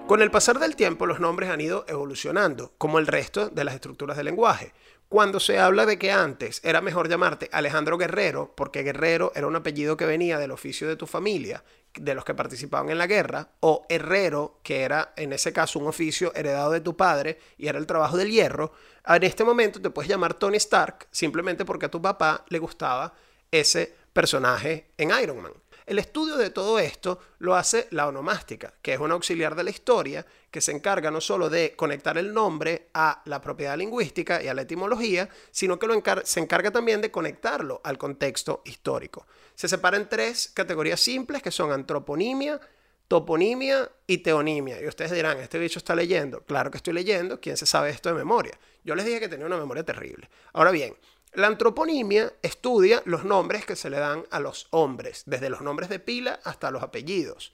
Con 0.07 0.23
el 0.23 0.31
pasar 0.31 0.61
del 0.61 0.77
tiempo, 0.77 1.05
los 1.05 1.19
nombres 1.19 1.51
han 1.51 1.61
ido 1.61 1.85
evolucionando, 1.89 2.75
como 2.79 3.01
el 3.01 3.09
resto 3.09 3.49
de 3.49 3.65
las 3.65 3.75
estructuras 3.75 4.17
del 4.17 4.27
lenguaje. 4.27 4.73
Cuando 5.11 5.41
se 5.41 5.59
habla 5.59 5.87
de 5.87 5.99
que 5.99 6.13
antes 6.13 6.61
era 6.63 6.81
mejor 6.81 7.09
llamarte 7.09 7.49
Alejandro 7.51 7.99
Guerrero, 7.99 8.55
porque 8.55 8.85
Guerrero 8.85 9.33
era 9.35 9.49
un 9.49 9.57
apellido 9.57 9.97
que 9.97 10.07
venía 10.07 10.39
del 10.39 10.53
oficio 10.53 10.87
de 10.87 10.95
tu 10.95 11.09
familia, 11.09 11.65
de 11.95 12.15
los 12.15 12.25
que 12.25 12.33
participaban 12.33 12.91
en 12.91 12.99
la 12.99 13.09
guerra, 13.09 13.49
o 13.59 13.85
Herrero, 13.89 14.61
que 14.63 14.83
era 14.83 15.13
en 15.17 15.33
ese 15.33 15.53
caso 15.53 15.81
un 15.81 15.89
oficio 15.89 16.33
heredado 16.37 16.71
de 16.71 16.81
tu 16.81 16.97
padre 16.97 17.41
y 17.59 17.67
era 17.67 17.81
el 17.81 17.89
trabajo 17.89 18.17
del 18.17 18.31
hierro, 18.31 18.73
en 19.05 19.25
este 19.25 19.43
momento 19.43 19.83
te 19.83 19.91
puedes 19.91 20.09
llamar 20.09 20.35
Tony 20.35 20.59
Stark 20.59 21.09
simplemente 21.11 21.65
porque 21.65 21.87
a 21.87 21.91
tu 21.91 22.01
papá 22.01 22.45
le 22.49 22.61
gustaba 22.61 23.13
ese 23.51 23.93
personaje 24.13 24.93
en 24.97 25.11
Iron 25.21 25.43
Man. 25.43 25.55
El 25.91 25.99
estudio 25.99 26.37
de 26.37 26.51
todo 26.51 26.79
esto 26.79 27.19
lo 27.41 27.57
hace 27.57 27.89
la 27.91 28.07
onomástica, 28.07 28.75
que 28.81 28.95
es 28.95 29.01
un 29.01 29.11
auxiliar 29.11 29.57
de 29.57 29.65
la 29.65 29.71
historia 29.71 30.25
que 30.49 30.61
se 30.61 30.71
encarga 30.71 31.11
no 31.11 31.21
solo 31.21 31.51
de 31.51 31.75
conectar 31.75 32.17
el 32.17 32.33
nombre 32.33 32.91
a 32.95 33.23
la 33.25 33.41
propiedad 33.41 33.77
lingüística 33.77 34.41
y 34.41 34.47
a 34.47 34.55
la 34.55 34.63
etimología, 34.63 35.29
sino 35.51 35.81
que 35.81 35.89
se 36.23 36.39
encarga 36.39 36.71
también 36.71 37.01
de 37.01 37.11
conectarlo 37.11 37.81
al 37.83 37.99
contexto 37.99 38.63
histórico. 38.67 39.27
Se 39.57 39.67
separa 39.67 39.97
en 39.97 40.09
tres 40.09 40.53
categorías 40.55 41.01
simples 41.01 41.43
que 41.43 41.51
son 41.51 41.73
antroponimia, 41.73 42.61
toponimia 43.09 43.91
y 44.07 44.19
teonimia. 44.19 44.81
Y 44.81 44.87
ustedes 44.87 45.11
dirán, 45.11 45.39
¿este 45.39 45.59
bicho 45.59 45.81
está 45.81 45.97
leyendo? 45.97 46.45
Claro 46.45 46.71
que 46.71 46.77
estoy 46.77 46.95
leyendo, 46.95 47.41
¿quién 47.41 47.57
se 47.57 47.67
sabe 47.67 47.91
esto 47.91 48.11
de 48.11 48.15
memoria? 48.15 48.57
Yo 48.85 48.95
les 48.95 49.05
dije 49.05 49.19
que 49.19 49.29
tenía 49.29 49.47
una 49.47 49.59
memoria 49.59 49.83
terrible. 49.83 50.31
Ahora 50.53 50.71
bien, 50.71 50.95
la 51.33 51.47
antroponimia 51.47 52.33
estudia 52.43 53.03
los 53.05 53.25
nombres 53.25 53.65
que 53.65 53.77
se 53.77 53.89
le 53.89 53.99
dan 53.99 54.25
a 54.31 54.41
los 54.41 54.67
hombres, 54.71 55.23
desde 55.27 55.49
los 55.49 55.61
nombres 55.61 55.89
de 55.89 56.01
pila 56.01 56.41
hasta 56.43 56.73
los 56.73 56.83
apellidos. 56.83 57.53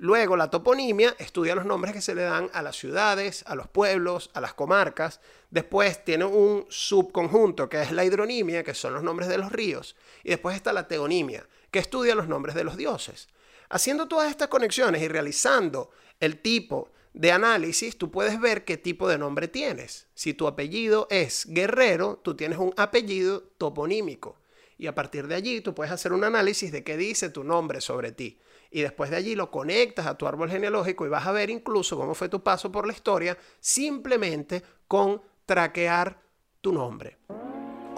Luego 0.00 0.36
la 0.36 0.50
toponimia 0.50 1.16
estudia 1.18 1.56
los 1.56 1.64
nombres 1.64 1.92
que 1.92 2.00
se 2.00 2.14
le 2.14 2.22
dan 2.22 2.48
a 2.52 2.62
las 2.62 2.76
ciudades, 2.76 3.42
a 3.48 3.56
los 3.56 3.66
pueblos, 3.66 4.30
a 4.34 4.40
las 4.40 4.54
comarcas. 4.54 5.20
Después 5.50 6.04
tiene 6.04 6.24
un 6.24 6.66
subconjunto 6.68 7.68
que 7.68 7.82
es 7.82 7.90
la 7.90 8.04
hidronimia, 8.04 8.62
que 8.62 8.74
son 8.74 8.94
los 8.94 9.02
nombres 9.02 9.28
de 9.28 9.38
los 9.38 9.50
ríos. 9.50 9.96
Y 10.22 10.28
después 10.28 10.54
está 10.54 10.72
la 10.72 10.86
teonimia, 10.86 11.44
que 11.72 11.80
estudia 11.80 12.14
los 12.14 12.28
nombres 12.28 12.54
de 12.54 12.62
los 12.62 12.76
dioses. 12.76 13.26
Haciendo 13.68 14.06
todas 14.06 14.30
estas 14.30 14.46
conexiones 14.46 15.02
y 15.02 15.08
realizando 15.08 15.90
el 16.20 16.40
tipo 16.40 16.92
de 17.18 17.32
análisis, 17.32 17.98
tú 17.98 18.12
puedes 18.12 18.40
ver 18.40 18.64
qué 18.64 18.76
tipo 18.76 19.08
de 19.08 19.18
nombre 19.18 19.48
tienes. 19.48 20.06
Si 20.14 20.34
tu 20.34 20.46
apellido 20.46 21.08
es 21.10 21.46
Guerrero, 21.48 22.20
tú 22.22 22.36
tienes 22.36 22.58
un 22.58 22.72
apellido 22.76 23.42
toponímico. 23.58 24.38
Y 24.78 24.86
a 24.86 24.94
partir 24.94 25.26
de 25.26 25.34
allí 25.34 25.60
tú 25.60 25.74
puedes 25.74 25.92
hacer 25.92 26.12
un 26.12 26.22
análisis 26.22 26.70
de 26.70 26.84
qué 26.84 26.96
dice 26.96 27.28
tu 27.30 27.42
nombre 27.42 27.80
sobre 27.80 28.12
ti. 28.12 28.38
Y 28.70 28.82
después 28.82 29.10
de 29.10 29.16
allí 29.16 29.34
lo 29.34 29.50
conectas 29.50 30.06
a 30.06 30.16
tu 30.16 30.28
árbol 30.28 30.48
genealógico 30.48 31.06
y 31.06 31.08
vas 31.08 31.26
a 31.26 31.32
ver 31.32 31.50
incluso 31.50 31.96
cómo 31.96 32.14
fue 32.14 32.28
tu 32.28 32.44
paso 32.44 32.70
por 32.70 32.86
la 32.86 32.92
historia 32.92 33.36
simplemente 33.58 34.62
con 34.86 35.20
traquear 35.44 36.22
tu 36.60 36.72
nombre. 36.72 37.18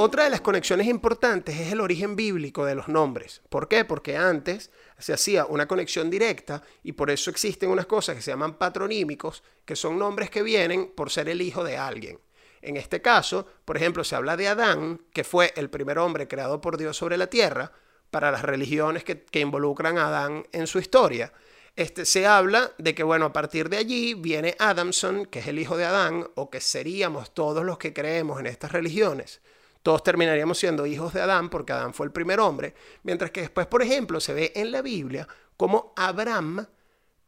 Otra 0.02 0.24
de 0.24 0.30
las 0.30 0.40
conexiones 0.40 0.86
importantes 0.86 1.60
es 1.60 1.72
el 1.72 1.80
origen 1.82 2.16
bíblico 2.16 2.64
de 2.64 2.74
los 2.74 2.88
nombres. 2.88 3.42
¿Por 3.50 3.68
qué? 3.68 3.84
Porque 3.84 4.16
antes 4.16 4.70
se 4.98 5.12
hacía 5.12 5.44
una 5.44 5.68
conexión 5.68 6.08
directa 6.08 6.62
y 6.82 6.92
por 6.92 7.10
eso 7.10 7.28
existen 7.28 7.68
unas 7.68 7.84
cosas 7.84 8.16
que 8.16 8.22
se 8.22 8.30
llaman 8.30 8.54
patronímicos, 8.54 9.42
que 9.66 9.76
son 9.76 9.98
nombres 9.98 10.30
que 10.30 10.42
vienen 10.42 10.90
por 10.92 11.10
ser 11.10 11.28
el 11.28 11.42
hijo 11.42 11.62
de 11.64 11.76
alguien. 11.76 12.18
En 12.62 12.78
este 12.78 13.02
caso, 13.02 13.46
por 13.66 13.76
ejemplo, 13.76 14.02
se 14.02 14.16
habla 14.16 14.38
de 14.38 14.48
Adán, 14.48 15.02
que 15.12 15.22
fue 15.22 15.52
el 15.54 15.68
primer 15.68 15.98
hombre 15.98 16.26
creado 16.26 16.62
por 16.62 16.78
Dios 16.78 16.96
sobre 16.96 17.18
la 17.18 17.26
tierra, 17.26 17.70
para 18.10 18.30
las 18.30 18.40
religiones 18.40 19.04
que, 19.04 19.26
involucran 19.38 19.98
a 19.98 20.06
Adán 20.06 20.46
en 20.52 20.66
su 20.66 20.78
historia. 20.78 21.30
Este, 21.76 22.06
se 22.06 22.26
habla 22.26 22.72
de 22.78 22.94
que, 22.94 23.02
bueno, 23.02 23.26
a 23.26 23.32
partir 23.34 23.68
de 23.68 23.76
allí 23.76 24.14
viene 24.14 24.56
Adamson, 24.60 25.26
que 25.26 25.40
es 25.40 25.46
el 25.46 25.58
hijo 25.58 25.76
de 25.76 25.84
Adán, 25.84 26.26
o 26.36 26.48
que 26.48 26.62
seríamos 26.62 27.34
todos 27.34 27.66
los 27.66 27.76
que 27.76 27.92
creemos 27.92 28.40
en 28.40 28.46
estas 28.46 28.72
religiones 28.72 29.42
todos 29.82 30.02
terminaríamos 30.02 30.58
siendo 30.58 30.86
hijos 30.86 31.12
de 31.14 31.22
Adán 31.22 31.48
porque 31.48 31.72
Adán 31.72 31.94
fue 31.94 32.06
el 32.06 32.12
primer 32.12 32.40
hombre, 32.40 32.74
mientras 33.02 33.30
que 33.30 33.40
después, 33.40 33.66
por 33.66 33.82
ejemplo, 33.82 34.20
se 34.20 34.34
ve 34.34 34.52
en 34.54 34.70
la 34.72 34.82
Biblia 34.82 35.26
como 35.56 35.92
Abraham 35.96 36.66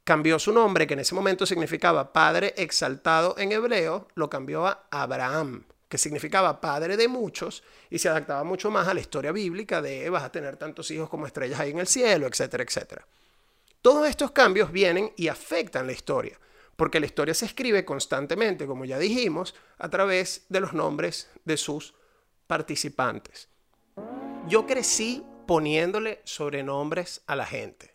cambió 0.04 0.38
su 0.38 0.52
nombre, 0.52 0.86
que 0.86 0.94
en 0.94 1.00
ese 1.00 1.14
momento 1.14 1.46
significaba 1.46 2.12
padre 2.12 2.54
exaltado 2.56 3.36
en 3.38 3.52
hebreo, 3.52 4.08
lo 4.14 4.28
cambió 4.28 4.66
a 4.66 4.86
Abraham, 4.90 5.64
que 5.88 5.98
significaba 5.98 6.60
padre 6.60 6.96
de 6.96 7.08
muchos 7.08 7.62
y 7.88 7.98
se 7.98 8.08
adaptaba 8.08 8.44
mucho 8.44 8.70
más 8.70 8.88
a 8.88 8.94
la 8.94 9.00
historia 9.00 9.32
bíblica 9.32 9.80
de 9.80 10.08
vas 10.10 10.24
a 10.24 10.32
tener 10.32 10.56
tantos 10.56 10.90
hijos 10.90 11.08
como 11.08 11.26
estrellas 11.26 11.60
ahí 11.60 11.70
en 11.70 11.78
el 11.78 11.86
cielo, 11.86 12.26
etcétera, 12.26 12.64
etcétera. 12.64 13.06
Todos 13.80 14.08
estos 14.08 14.30
cambios 14.30 14.72
vienen 14.72 15.12
y 15.16 15.28
afectan 15.28 15.86
la 15.86 15.92
historia, 15.92 16.38
porque 16.76 17.00
la 17.00 17.06
historia 17.06 17.34
se 17.34 17.46
escribe 17.46 17.84
constantemente, 17.84 18.66
como 18.66 18.84
ya 18.84 18.98
dijimos, 18.98 19.54
a 19.78 19.88
través 19.88 20.46
de 20.48 20.60
los 20.60 20.72
nombres 20.72 21.28
de 21.44 21.56
sus 21.56 21.94
participantes. 22.52 23.48
Yo 24.46 24.66
crecí 24.66 25.24
poniéndole 25.46 26.20
sobrenombres 26.24 27.22
a 27.26 27.34
la 27.34 27.46
gente. 27.46 27.94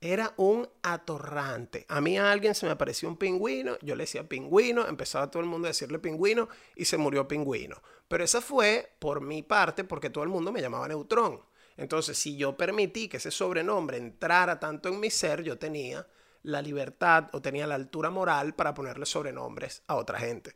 Era 0.00 0.32
un 0.38 0.66
atorrante. 0.82 1.84
A 1.86 2.00
mí 2.00 2.16
a 2.16 2.32
alguien 2.32 2.54
se 2.54 2.64
me 2.64 2.72
apareció 2.72 3.10
un 3.10 3.18
pingüino, 3.18 3.76
yo 3.82 3.94
le 3.96 4.04
decía 4.04 4.26
pingüino, 4.26 4.88
empezaba 4.88 5.30
todo 5.30 5.42
el 5.42 5.50
mundo 5.50 5.66
a 5.66 5.72
decirle 5.72 5.98
pingüino 5.98 6.48
y 6.76 6.86
se 6.86 6.96
murió 6.96 7.28
pingüino. 7.28 7.76
Pero 8.08 8.24
esa 8.24 8.40
fue 8.40 8.90
por 8.98 9.20
mi 9.20 9.42
parte 9.42 9.84
porque 9.84 10.08
todo 10.08 10.24
el 10.24 10.30
mundo 10.30 10.50
me 10.50 10.62
llamaba 10.62 10.88
neutrón. 10.88 11.42
Entonces, 11.76 12.16
si 12.16 12.38
yo 12.38 12.56
permití 12.56 13.06
que 13.06 13.18
ese 13.18 13.30
sobrenombre 13.30 13.98
entrara 13.98 14.58
tanto 14.58 14.88
en 14.88 14.98
mi 14.98 15.10
ser, 15.10 15.42
yo 15.42 15.58
tenía 15.58 16.06
la 16.42 16.62
libertad 16.62 17.28
o 17.34 17.42
tenía 17.42 17.66
la 17.66 17.74
altura 17.74 18.08
moral 18.08 18.54
para 18.54 18.72
ponerle 18.72 19.04
sobrenombres 19.04 19.82
a 19.88 19.96
otra 19.96 20.18
gente. 20.18 20.54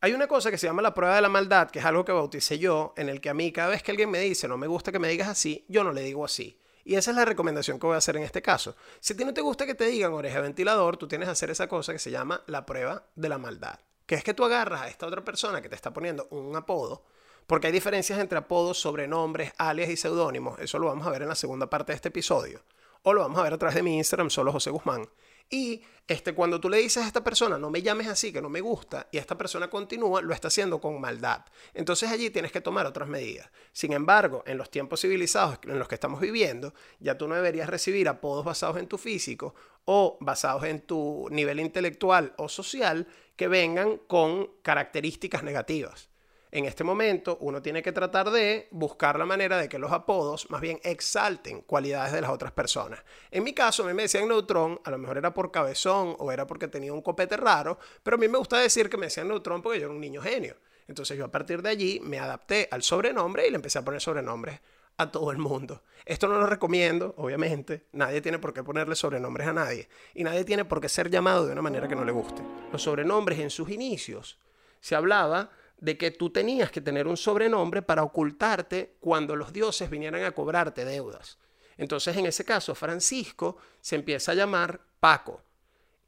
Hay 0.00 0.12
una 0.12 0.28
cosa 0.28 0.52
que 0.52 0.58
se 0.58 0.68
llama 0.68 0.80
la 0.80 0.94
prueba 0.94 1.16
de 1.16 1.22
la 1.22 1.28
maldad, 1.28 1.70
que 1.70 1.80
es 1.80 1.84
algo 1.84 2.04
que 2.04 2.12
bauticé 2.12 2.60
yo, 2.60 2.94
en 2.96 3.08
el 3.08 3.20
que 3.20 3.30
a 3.30 3.34
mí 3.34 3.50
cada 3.50 3.70
vez 3.70 3.82
que 3.82 3.90
alguien 3.90 4.08
me 4.08 4.20
dice 4.20 4.46
no 4.46 4.56
me 4.56 4.68
gusta 4.68 4.92
que 4.92 5.00
me 5.00 5.08
digas 5.08 5.26
así, 5.26 5.64
yo 5.68 5.82
no 5.82 5.90
le 5.90 6.02
digo 6.02 6.24
así. 6.24 6.56
Y 6.84 6.94
esa 6.94 7.10
es 7.10 7.16
la 7.16 7.24
recomendación 7.24 7.80
que 7.80 7.86
voy 7.86 7.96
a 7.96 7.98
hacer 7.98 8.16
en 8.16 8.22
este 8.22 8.40
caso. 8.40 8.76
Si 9.00 9.12
a 9.12 9.16
ti 9.16 9.24
no 9.24 9.34
te 9.34 9.40
gusta 9.40 9.66
que 9.66 9.74
te 9.74 9.86
digan 9.86 10.12
oreja 10.12 10.40
ventilador, 10.40 10.98
tú 10.98 11.08
tienes 11.08 11.26
que 11.26 11.32
hacer 11.32 11.50
esa 11.50 11.66
cosa 11.66 11.92
que 11.92 11.98
se 11.98 12.12
llama 12.12 12.44
la 12.46 12.64
prueba 12.64 13.02
de 13.16 13.28
la 13.28 13.38
maldad. 13.38 13.80
Que 14.06 14.14
es 14.14 14.22
que 14.22 14.34
tú 14.34 14.44
agarras 14.44 14.82
a 14.82 14.88
esta 14.88 15.06
otra 15.06 15.24
persona 15.24 15.60
que 15.60 15.68
te 15.68 15.74
está 15.74 15.92
poniendo 15.92 16.28
un 16.30 16.54
apodo, 16.54 17.04
Porque 17.48 17.66
hay 17.66 17.72
diferencias 17.72 18.20
entre 18.20 18.38
apodos, 18.38 18.78
sobrenombres, 18.78 19.52
alias 19.58 19.90
y 19.90 19.96
seudónimos. 19.96 20.60
Eso 20.60 20.78
lo 20.78 20.86
vamos 20.86 21.08
a 21.08 21.10
ver 21.10 21.22
en 21.22 21.28
la 21.28 21.34
segunda 21.34 21.68
parte 21.68 21.90
de 21.90 21.96
este 21.96 22.08
episodio. 22.08 22.62
O 23.02 23.12
lo 23.12 23.22
vamos 23.22 23.38
a 23.38 23.42
ver 23.42 23.54
a 23.54 23.58
través 23.58 23.74
de 23.74 23.82
mi 23.82 23.96
Instagram, 23.96 24.30
solo 24.30 24.52
José 24.52 24.70
Guzmán. 24.70 25.08
Y 25.50 25.82
este, 26.06 26.34
cuando 26.34 26.60
tú 26.60 26.68
le 26.68 26.78
dices 26.78 27.04
a 27.04 27.06
esta 27.06 27.22
persona, 27.22 27.58
no 27.58 27.70
me 27.70 27.82
llames 27.82 28.06
así, 28.06 28.32
que 28.32 28.40
no 28.40 28.48
me 28.48 28.60
gusta, 28.60 29.08
y 29.12 29.18
esta 29.18 29.36
persona 29.36 29.68
continúa, 29.68 30.22
lo 30.22 30.32
está 30.32 30.48
haciendo 30.48 30.80
con 30.80 31.00
maldad. 31.00 31.44
Entonces 31.74 32.10
allí 32.10 32.30
tienes 32.30 32.50
que 32.52 32.60
tomar 32.60 32.86
otras 32.86 33.08
medidas. 33.08 33.50
Sin 33.72 33.92
embargo, 33.92 34.42
en 34.46 34.58
los 34.58 34.70
tiempos 34.70 35.00
civilizados 35.00 35.58
en 35.64 35.78
los 35.78 35.88
que 35.88 35.94
estamos 35.94 36.20
viviendo, 36.20 36.74
ya 36.98 37.18
tú 37.18 37.28
no 37.28 37.34
deberías 37.34 37.68
recibir 37.68 38.08
apodos 38.08 38.44
basados 38.44 38.78
en 38.78 38.88
tu 38.88 38.98
físico 38.98 39.54
o 39.84 40.18
basados 40.20 40.64
en 40.64 40.80
tu 40.80 41.28
nivel 41.30 41.60
intelectual 41.60 42.34
o 42.36 42.48
social 42.48 43.06
que 43.36 43.48
vengan 43.48 43.98
con 43.98 44.50
características 44.62 45.42
negativas. 45.42 46.08
En 46.50 46.64
este 46.64 46.82
momento 46.82 47.36
uno 47.40 47.60
tiene 47.60 47.82
que 47.82 47.92
tratar 47.92 48.30
de 48.30 48.68
buscar 48.70 49.18
la 49.18 49.26
manera 49.26 49.58
de 49.58 49.68
que 49.68 49.78
los 49.78 49.92
apodos 49.92 50.48
más 50.50 50.60
bien 50.60 50.80
exalten 50.82 51.60
cualidades 51.62 52.12
de 52.12 52.22
las 52.22 52.30
otras 52.30 52.52
personas. 52.52 53.00
En 53.30 53.44
mi 53.44 53.52
caso, 53.52 53.82
a 53.82 53.86
mí 53.86 53.92
me 53.92 54.02
decían 54.02 54.26
neutrón, 54.28 54.80
a 54.84 54.90
lo 54.90 54.98
mejor 54.98 55.18
era 55.18 55.34
por 55.34 55.50
cabezón 55.50 56.16
o 56.18 56.32
era 56.32 56.46
porque 56.46 56.68
tenía 56.68 56.92
un 56.92 57.02
copete 57.02 57.36
raro, 57.36 57.78
pero 58.02 58.16
a 58.16 58.20
mí 58.20 58.28
me 58.28 58.38
gusta 58.38 58.58
decir 58.58 58.88
que 58.88 58.96
me 58.96 59.06
decían 59.06 59.28
neutrón 59.28 59.60
porque 59.60 59.78
yo 59.78 59.86
era 59.86 59.94
un 59.94 60.00
niño 60.00 60.22
genio. 60.22 60.56
Entonces 60.86 61.18
yo 61.18 61.26
a 61.26 61.30
partir 61.30 61.60
de 61.60 61.68
allí 61.68 62.00
me 62.02 62.18
adapté 62.18 62.66
al 62.70 62.82
sobrenombre 62.82 63.46
y 63.46 63.50
le 63.50 63.56
empecé 63.56 63.78
a 63.78 63.84
poner 63.84 64.00
sobrenombres 64.00 64.58
a 64.96 65.10
todo 65.10 65.30
el 65.30 65.38
mundo. 65.38 65.82
Esto 66.06 66.28
no 66.28 66.38
lo 66.38 66.46
recomiendo, 66.46 67.14
obviamente. 67.18 67.86
Nadie 67.92 68.20
tiene 68.20 68.38
por 68.38 68.52
qué 68.52 68.64
ponerle 68.64 68.96
sobrenombres 68.96 69.46
a 69.46 69.52
nadie. 69.52 69.88
Y 70.14 70.24
nadie 70.24 70.44
tiene 70.44 70.64
por 70.64 70.80
qué 70.80 70.88
ser 70.88 71.10
llamado 71.10 71.46
de 71.46 71.52
una 71.52 71.62
manera 71.62 71.86
que 71.86 71.94
no 71.94 72.04
le 72.04 72.12
guste. 72.12 72.42
Los 72.72 72.82
sobrenombres 72.82 73.38
en 73.38 73.50
sus 73.50 73.70
inicios 73.70 74.38
se 74.80 74.96
hablaba 74.96 75.50
de 75.80 75.96
que 75.96 76.10
tú 76.10 76.30
tenías 76.30 76.70
que 76.70 76.80
tener 76.80 77.06
un 77.06 77.16
sobrenombre 77.16 77.82
para 77.82 78.02
ocultarte 78.02 78.96
cuando 79.00 79.36
los 79.36 79.52
dioses 79.52 79.90
vinieran 79.90 80.24
a 80.24 80.32
cobrarte 80.32 80.84
deudas. 80.84 81.38
Entonces, 81.76 82.16
en 82.16 82.26
ese 82.26 82.44
caso, 82.44 82.74
Francisco 82.74 83.56
se 83.80 83.96
empieza 83.96 84.32
a 84.32 84.34
llamar 84.34 84.80
Paco. 84.98 85.42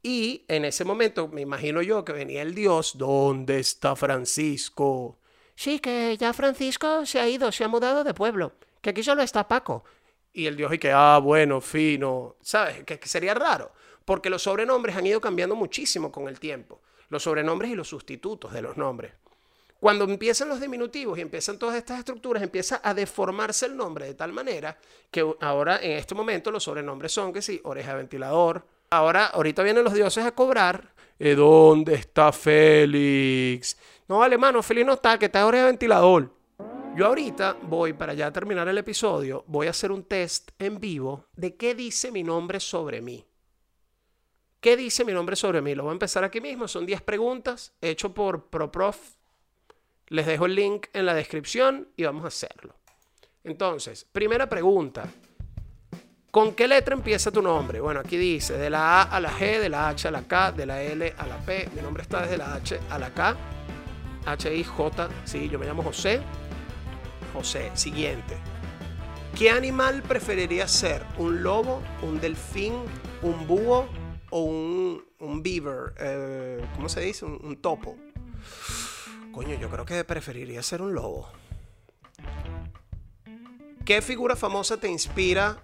Y 0.03 0.43
en 0.47 0.65
ese 0.65 0.83
momento, 0.83 1.27
me 1.27 1.41
imagino 1.41 1.81
yo 1.81 2.03
que 2.03 2.11
venía 2.11 2.41
el 2.41 2.53
dios, 2.53 2.97
¿dónde 2.97 3.59
está 3.59 3.95
Francisco? 3.95 5.17
Sí, 5.55 5.79
que 5.79 6.17
ya 6.17 6.33
Francisco 6.33 7.05
se 7.05 7.19
ha 7.19 7.29
ido, 7.29 7.51
se 7.51 7.63
ha 7.63 7.67
mudado 7.67 8.03
de 8.03 8.13
pueblo, 8.13 8.53
que 8.81 8.89
aquí 8.89 9.03
solo 9.03 9.21
está 9.21 9.47
Paco. 9.47 9.85
Y 10.33 10.47
el 10.47 10.57
dios 10.57 10.73
y 10.73 10.79
que, 10.79 10.91
ah, 10.91 11.19
bueno, 11.19 11.61
fino, 11.61 12.35
¿sabes? 12.41 12.83
Que, 12.83 12.99
que 12.99 13.07
sería 13.07 13.33
raro, 13.33 13.71
porque 14.03 14.29
los 14.29 14.41
sobrenombres 14.41 14.95
han 14.95 15.05
ido 15.05 15.21
cambiando 15.21 15.55
muchísimo 15.55 16.11
con 16.11 16.27
el 16.27 16.39
tiempo, 16.39 16.81
los 17.09 17.23
sobrenombres 17.23 17.71
y 17.71 17.75
los 17.75 17.89
sustitutos 17.89 18.51
de 18.53 18.61
los 18.61 18.75
nombres. 18.75 19.13
Cuando 19.81 20.03
empiezan 20.03 20.47
los 20.47 20.61
diminutivos 20.61 21.17
y 21.17 21.21
empiezan 21.21 21.57
todas 21.57 21.75
estas 21.75 21.97
estructuras, 21.97 22.43
empieza 22.43 22.81
a 22.83 22.93
deformarse 22.93 23.65
el 23.65 23.75
nombre 23.75 24.05
de 24.05 24.13
tal 24.13 24.31
manera 24.31 24.77
que 25.09 25.25
ahora 25.39 25.79
en 25.81 25.93
este 25.93 26.13
momento 26.13 26.51
los 26.51 26.65
sobrenombres 26.65 27.11
son 27.11 27.33
que 27.33 27.41
sí, 27.41 27.59
oreja 27.63 27.95
ventilador. 27.95 28.63
Ahora, 28.91 29.25
ahorita 29.25 29.63
vienen 29.63 29.83
los 29.83 29.95
dioses 29.95 30.23
a 30.23 30.35
cobrar. 30.35 30.93
¿Eh, 31.17 31.33
¿Dónde 31.33 31.95
está 31.95 32.31
Félix? 32.31 33.75
No, 34.07 34.19
vale, 34.19 34.37
mano, 34.37 34.61
Félix 34.61 34.85
no 34.85 34.93
está, 34.93 35.17
que 35.17 35.25
está 35.25 35.47
oreja 35.47 35.65
ventilador. 35.65 36.31
Yo 36.95 37.07
ahorita 37.07 37.57
voy, 37.63 37.93
para 37.93 38.13
ya 38.13 38.31
terminar 38.31 38.67
el 38.67 38.77
episodio, 38.77 39.43
voy 39.47 39.65
a 39.65 39.71
hacer 39.71 39.91
un 39.91 40.03
test 40.03 40.51
en 40.59 40.79
vivo 40.79 41.25
de 41.35 41.55
qué 41.55 41.73
dice 41.73 42.11
mi 42.11 42.21
nombre 42.21 42.59
sobre 42.59 43.01
mí. 43.01 43.25
¿Qué 44.59 44.77
dice 44.77 45.03
mi 45.03 45.11
nombre 45.11 45.35
sobre 45.35 45.59
mí? 45.59 45.73
Lo 45.73 45.81
voy 45.81 45.89
a 45.89 45.93
empezar 45.93 46.23
aquí 46.23 46.39
mismo. 46.39 46.67
Son 46.67 46.85
10 46.85 47.01
preguntas 47.01 47.73
hecho 47.81 48.13
por 48.13 48.45
ProProf 48.51 49.15
les 50.11 50.25
dejo 50.25 50.45
el 50.45 50.55
link 50.55 50.87
en 50.91 51.05
la 51.05 51.13
descripción 51.13 51.87
y 51.95 52.03
vamos 52.03 52.25
a 52.25 52.27
hacerlo. 52.27 52.75
Entonces, 53.45 54.05
primera 54.11 54.47
pregunta. 54.47 55.05
¿Con 56.29 56.53
qué 56.53 56.67
letra 56.67 56.95
empieza 56.95 57.31
tu 57.31 57.41
nombre? 57.41 57.79
Bueno, 57.79 58.01
aquí 58.01 58.17
dice 58.17 58.57
de 58.57 58.69
la 58.69 59.01
A 59.01 59.03
a 59.03 59.19
la 59.21 59.31
G, 59.31 59.59
de 59.59 59.69
la 59.69 59.87
H 59.87 60.09
a 60.09 60.11
la 60.11 60.23
K, 60.23 60.51
de 60.51 60.65
la 60.65 60.81
L 60.83 61.13
a 61.17 61.25
la 61.25 61.37
P. 61.37 61.69
Mi 61.73 61.81
nombre 61.81 62.03
está 62.03 62.23
desde 62.23 62.37
la 62.37 62.55
H 62.55 62.77
a 62.89 62.99
la 62.99 63.13
K. 63.13 63.37
H-I-J. 64.25 65.09
Sí, 65.23 65.47
yo 65.47 65.57
me 65.57 65.65
llamo 65.65 65.81
José. 65.81 66.19
José, 67.33 67.71
siguiente. 67.73 68.35
¿Qué 69.37 69.49
animal 69.49 70.03
preferirías 70.03 70.71
ser? 70.71 71.05
¿Un 71.19 71.41
lobo, 71.41 71.81
un 72.01 72.19
delfín, 72.19 72.73
un 73.21 73.47
búho 73.47 73.87
o 74.29 74.41
un, 74.41 75.05
un 75.19 75.41
beaver? 75.41 75.93
Eh, 75.97 76.65
¿Cómo 76.75 76.89
se 76.89 76.99
dice? 76.99 77.23
un 77.23 77.55
topo. 77.61 77.95
Coño, 79.33 79.55
yo 79.55 79.69
creo 79.69 79.85
que 79.85 80.03
preferiría 80.03 80.61
ser 80.61 80.81
un 80.81 80.93
lobo. 80.93 81.29
¿Qué 83.85 84.01
figura 84.01 84.35
famosa 84.35 84.77
te 84.77 84.89
inspira 84.89 85.63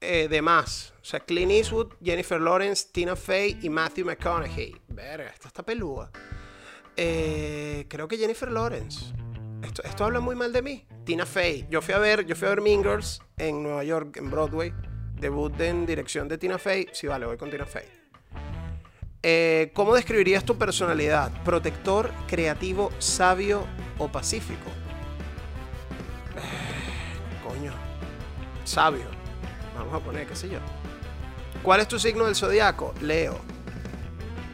eh, 0.00 0.28
de 0.28 0.42
más? 0.42 0.92
O 1.00 1.04
sea, 1.04 1.20
Clint 1.20 1.52
Eastwood, 1.52 1.94
Jennifer 2.02 2.40
Lawrence, 2.40 2.88
Tina 2.92 3.16
Fey 3.16 3.58
y 3.62 3.70
Matthew 3.70 4.06
McConaughey. 4.06 4.76
Verga, 4.88 5.30
esta 5.30 5.48
está 5.48 5.62
pelúa. 5.62 6.10
Eh, 6.96 7.86
creo 7.88 8.08
que 8.08 8.18
Jennifer 8.18 8.50
Lawrence. 8.50 9.12
Esto, 9.62 9.82
esto, 9.84 10.04
habla 10.04 10.20
muy 10.20 10.34
mal 10.34 10.52
de 10.52 10.62
mí. 10.62 10.86
Tina 11.04 11.24
Fey. 11.24 11.66
Yo 11.70 11.80
fui 11.80 11.94
a 11.94 11.98
ver, 11.98 12.26
yo 12.26 12.34
fui 12.34 12.46
a 12.46 12.50
ver 12.50 12.60
Mean 12.60 12.82
en 13.38 13.62
Nueva 13.62 13.84
York, 13.84 14.16
en 14.16 14.30
Broadway. 14.30 14.72
Debut 15.14 15.58
en 15.60 15.86
dirección 15.86 16.26
de 16.28 16.36
Tina 16.36 16.58
Fey. 16.58 16.88
Sí, 16.92 17.06
vale, 17.06 17.26
voy 17.26 17.36
con 17.36 17.48
Tina 17.48 17.64
Fey. 17.64 18.01
Eh, 19.24 19.70
¿Cómo 19.72 19.94
describirías 19.94 20.44
tu 20.44 20.58
personalidad? 20.58 21.30
¿Protector, 21.44 22.10
creativo, 22.26 22.90
sabio 22.98 23.64
o 23.98 24.08
pacífico? 24.08 24.68
Eh, 26.36 27.46
coño. 27.46 27.72
Sabio. 28.64 29.04
Vamos 29.76 29.94
a 29.94 30.00
poner, 30.00 30.26
qué 30.26 30.34
sé 30.34 30.48
yo. 30.48 30.58
¿Cuál 31.62 31.80
es 31.80 31.88
tu 31.88 32.00
signo 32.00 32.24
del 32.24 32.34
zodiaco? 32.34 32.94
Leo. 33.00 33.38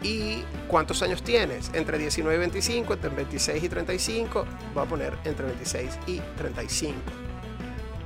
¿Y 0.02 0.44
cuántos 0.68 1.02
años 1.02 1.22
tienes? 1.22 1.70
Entre 1.72 1.96
19 1.96 2.36
y 2.36 2.38
25, 2.38 2.92
entre 2.92 3.08
26 3.08 3.64
y 3.64 3.68
35. 3.70 4.44
Voy 4.74 4.84
a 4.84 4.86
poner 4.86 5.18
entre 5.24 5.46
26 5.46 5.98
y 6.06 6.20
35. 6.36 6.94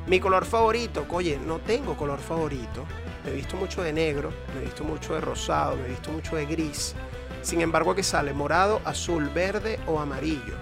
Mi 0.06 0.20
color 0.20 0.44
favorito, 0.44 1.06
oye, 1.10 1.38
no 1.44 1.58
tengo 1.58 1.96
color 1.96 2.20
favorito 2.20 2.84
me 3.24 3.30
he 3.30 3.34
visto 3.34 3.56
mucho 3.56 3.82
de 3.82 3.92
negro, 3.92 4.32
me 4.54 4.60
he 4.60 4.64
visto 4.64 4.84
mucho 4.84 5.14
de 5.14 5.20
rosado, 5.20 5.76
me 5.76 5.86
he 5.86 5.88
visto 5.88 6.10
mucho 6.10 6.36
de 6.36 6.46
gris. 6.46 6.94
Sin 7.42 7.60
embargo, 7.60 7.92
aquí 7.92 8.02
sale 8.02 8.32
morado, 8.32 8.80
azul, 8.84 9.28
verde 9.28 9.78
o 9.86 9.98
amarillo. 9.98 10.54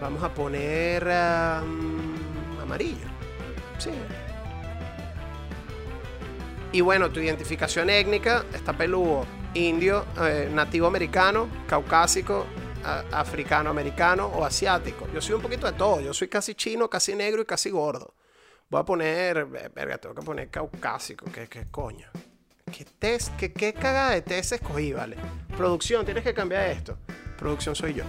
Vamos 0.00 0.22
a 0.22 0.32
poner 0.32 1.08
amarillo. 2.62 3.06
Sí. 3.78 3.90
Y 6.72 6.80
bueno, 6.80 7.10
tu 7.10 7.20
identificación 7.20 7.88
étnica 7.88 8.44
está 8.52 8.72
peludo. 8.72 9.26
Indio, 9.54 10.04
eh, 10.20 10.50
nativo 10.52 10.88
americano, 10.88 11.48
caucásico, 11.68 12.46
africano 13.12 13.70
americano 13.70 14.26
o 14.26 14.44
asiático. 14.44 15.08
Yo 15.14 15.20
soy 15.20 15.36
un 15.36 15.42
poquito 15.42 15.66
de 15.66 15.72
todo. 15.72 16.00
Yo 16.00 16.12
soy 16.12 16.28
casi 16.28 16.54
chino, 16.54 16.90
casi 16.90 17.14
negro 17.14 17.42
y 17.42 17.44
casi 17.44 17.70
gordo. 17.70 18.14
Voy 18.74 18.80
a 18.80 18.84
poner, 18.84 19.46
verga, 19.46 19.98
tengo 19.98 20.16
que 20.16 20.22
poner 20.22 20.48
caucásico, 20.48 21.26
¿qué, 21.32 21.46
qué 21.46 21.66
coño? 21.70 22.08
¿Qué 22.76 22.84
test, 22.84 23.32
qué, 23.36 23.52
qué 23.52 23.72
cagada 23.72 24.10
de 24.10 24.22
test 24.22 24.50
escogí, 24.50 24.92
vale? 24.92 25.16
Producción, 25.56 26.04
tienes 26.04 26.24
que 26.24 26.34
cambiar 26.34 26.70
esto. 26.70 26.98
Producción 27.38 27.76
soy 27.76 27.94
yo. 27.94 28.02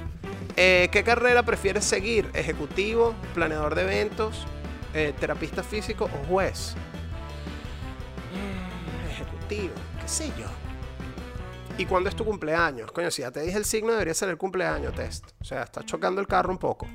Eh, 0.55 0.89
¿Qué 0.91 1.03
carrera 1.03 1.43
prefieres 1.43 1.85
seguir? 1.85 2.31
¿Ejecutivo, 2.33 3.13
planeador 3.35 3.75
de 3.75 3.83
eventos, 3.83 4.47
eh, 4.95 5.13
terapista 5.19 5.61
físico 5.61 6.05
o 6.05 6.27
juez? 6.29 6.73
Mm, 8.33 9.11
ejecutivo, 9.11 9.75
qué 10.01 10.07
sé 10.07 10.29
yo. 10.29 10.47
¿Y 11.77 11.85
cuándo 11.85 12.09
es 12.09 12.15
tu 12.15 12.25
cumpleaños? 12.25 12.91
Coño, 12.91 13.11
si 13.11 13.21
ya 13.21 13.29
te 13.29 13.41
dije 13.41 13.59
el 13.59 13.65
signo, 13.65 13.91
debería 13.91 14.15
ser 14.15 14.29
el 14.29 14.37
cumpleaños 14.37 14.95
test. 14.95 15.29
O 15.39 15.45
sea, 15.45 15.61
está 15.61 15.83
chocando 15.83 16.21
el 16.21 16.25
carro 16.25 16.51
un 16.51 16.57
poco. 16.57 16.87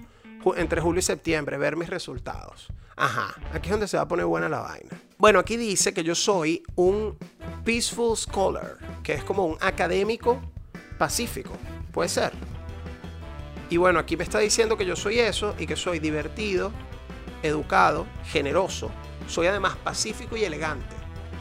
Entre 0.57 0.81
julio 0.81 1.01
y 1.01 1.03
septiembre, 1.03 1.59
ver 1.59 1.77
mis 1.77 1.91
resultados. 1.91 2.69
Ajá, 2.97 3.35
aquí 3.53 3.69
es 3.69 3.71
donde 3.71 3.89
se 3.89 3.97
va 3.97 4.05
a 4.05 4.09
poner 4.09 4.27
buena 4.27 4.49
la 4.49 4.61
vaina. 4.61 4.91
Bueno, 5.19 5.39
aquí 5.39 5.57
dice 5.57 5.95
que 5.95 6.03
yo 6.03 6.15
soy 6.15 6.63
un 6.75 7.17
peaceful 7.65 8.17
scholar, 8.17 8.77
que 9.03 9.15
es 9.15 9.25
como 9.25 9.47
un 9.47 9.57
académico 9.61 10.41
pacífico. 10.99 11.53
Puede 11.93 12.09
ser. 12.09 12.33
Y 13.71 13.77
bueno, 13.77 13.99
aquí 13.99 14.17
me 14.17 14.25
está 14.25 14.39
diciendo 14.39 14.77
que 14.77 14.85
yo 14.85 14.97
soy 14.97 15.19
eso 15.21 15.55
y 15.59 15.67
que 15.67 15.77
soy 15.77 15.99
divertido, 15.99 16.73
educado, 17.43 18.07
generoso. 18.25 18.91
Soy 19.29 19.47
además 19.47 19.77
pacífico 19.77 20.37
y 20.37 20.45
elegante. 20.45 20.97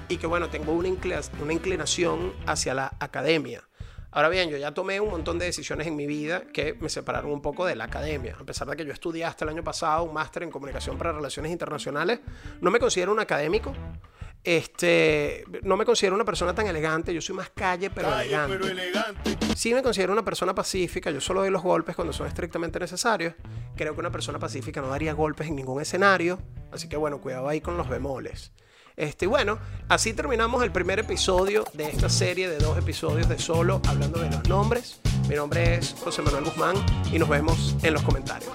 Y 0.10 0.18
que 0.18 0.28
bueno, 0.28 0.50
tengo 0.50 0.74
una, 0.74 0.88
inclinación 0.88 2.34
hacia 2.46 2.74
la 2.74 2.96
academia. 3.00 3.64
Ahora 4.12 4.30
bien, 4.30 4.50
yo 4.50 4.58
ya 4.58 4.74
tomé 4.74 5.00
un 5.00 5.10
montón 5.10 5.38
de 5.38 5.46
decisiones 5.46 5.86
en 5.86 5.96
mi 5.96 6.08
vida 6.08 6.44
que 6.52 6.74
me 6.80 6.90
separaron 6.90 7.32
un 7.32 7.42
poco 7.42 7.66
de 7.66 7.76
la 7.76 7.84
academia. 7.86 8.36
A 8.40 8.44
pesar 8.44 8.68
de 8.68 8.76
que 8.76 8.86
yo 8.86 8.92
estudié 8.92 9.26
hasta 9.26 9.46
el 9.46 9.50
año 9.50 9.64
pasado 9.64 10.04
un 10.04 10.14
máster 10.14 10.44
en 10.44 10.52
comunicación 10.52 10.98
para 10.98 11.12
relaciones 11.12 11.52
internacionales, 11.52 12.20
no 12.60 12.72
me 12.72 12.80
considero 12.80 13.12
un 13.12 13.20
académico. 13.20 13.74
Este, 14.44 15.44
no 15.64 15.76
me 15.78 15.86
considero 15.86 16.16
una 16.16 16.26
persona 16.26 16.56
tan 16.56 16.66
elegante. 16.66 17.14
Yo 17.14 17.22
soy 17.22 17.36
más 17.36 17.52
calle, 17.52 17.92
pero 17.92 18.18
elegante. 18.20 19.38
Sí 19.56 19.74
me 19.74 19.84
considero 19.84 20.14
una 20.14 20.24
persona 20.24 20.56
pacífica, 20.56 21.12
yo 21.12 21.22
solo 21.22 21.42
doy 21.42 21.52
los 21.52 21.62
golpes 21.62 21.96
cuando 21.96 22.14
son 22.14 22.26
estrictamente 22.26 22.80
necesarios. 22.80 23.36
Creo 23.76 23.94
que 23.94 24.00
una 24.00 24.12
persona 24.12 24.40
pacífica 24.40 24.82
no 24.82 24.88
daría 24.88 25.14
golpes 25.14 25.48
en 25.48 25.56
ningún 25.56 25.82
escenario, 25.82 26.40
así 26.72 26.90
que 26.90 26.98
bueno, 26.98 27.22
cuidado 27.22 27.48
ahí 27.48 27.62
con 27.62 27.78
los 27.78 27.90
bemoles. 27.90 28.54
Este, 29.00 29.28
bueno, 29.28 29.58
así 29.88 30.12
terminamos 30.12 30.62
el 30.62 30.74
primer 30.74 31.00
episodio 31.00 31.64
de 31.72 31.86
esta 31.86 32.10
serie 32.10 32.50
de 32.50 32.58
dos 32.58 32.78
episodios 32.78 33.30
de 33.30 33.40
solo 33.40 33.82
hablando 33.88 34.20
de 34.20 34.30
los 34.30 34.46
nombres. 34.50 35.00
Mi 35.30 35.36
nombre 35.36 35.76
es 35.76 35.96
José 36.04 36.22
Manuel 36.22 36.44
Guzmán 36.44 36.76
y 37.10 37.18
nos 37.18 37.30
vemos 37.30 37.78
en 37.82 37.94
los 37.94 38.04
comentarios. 38.04 38.52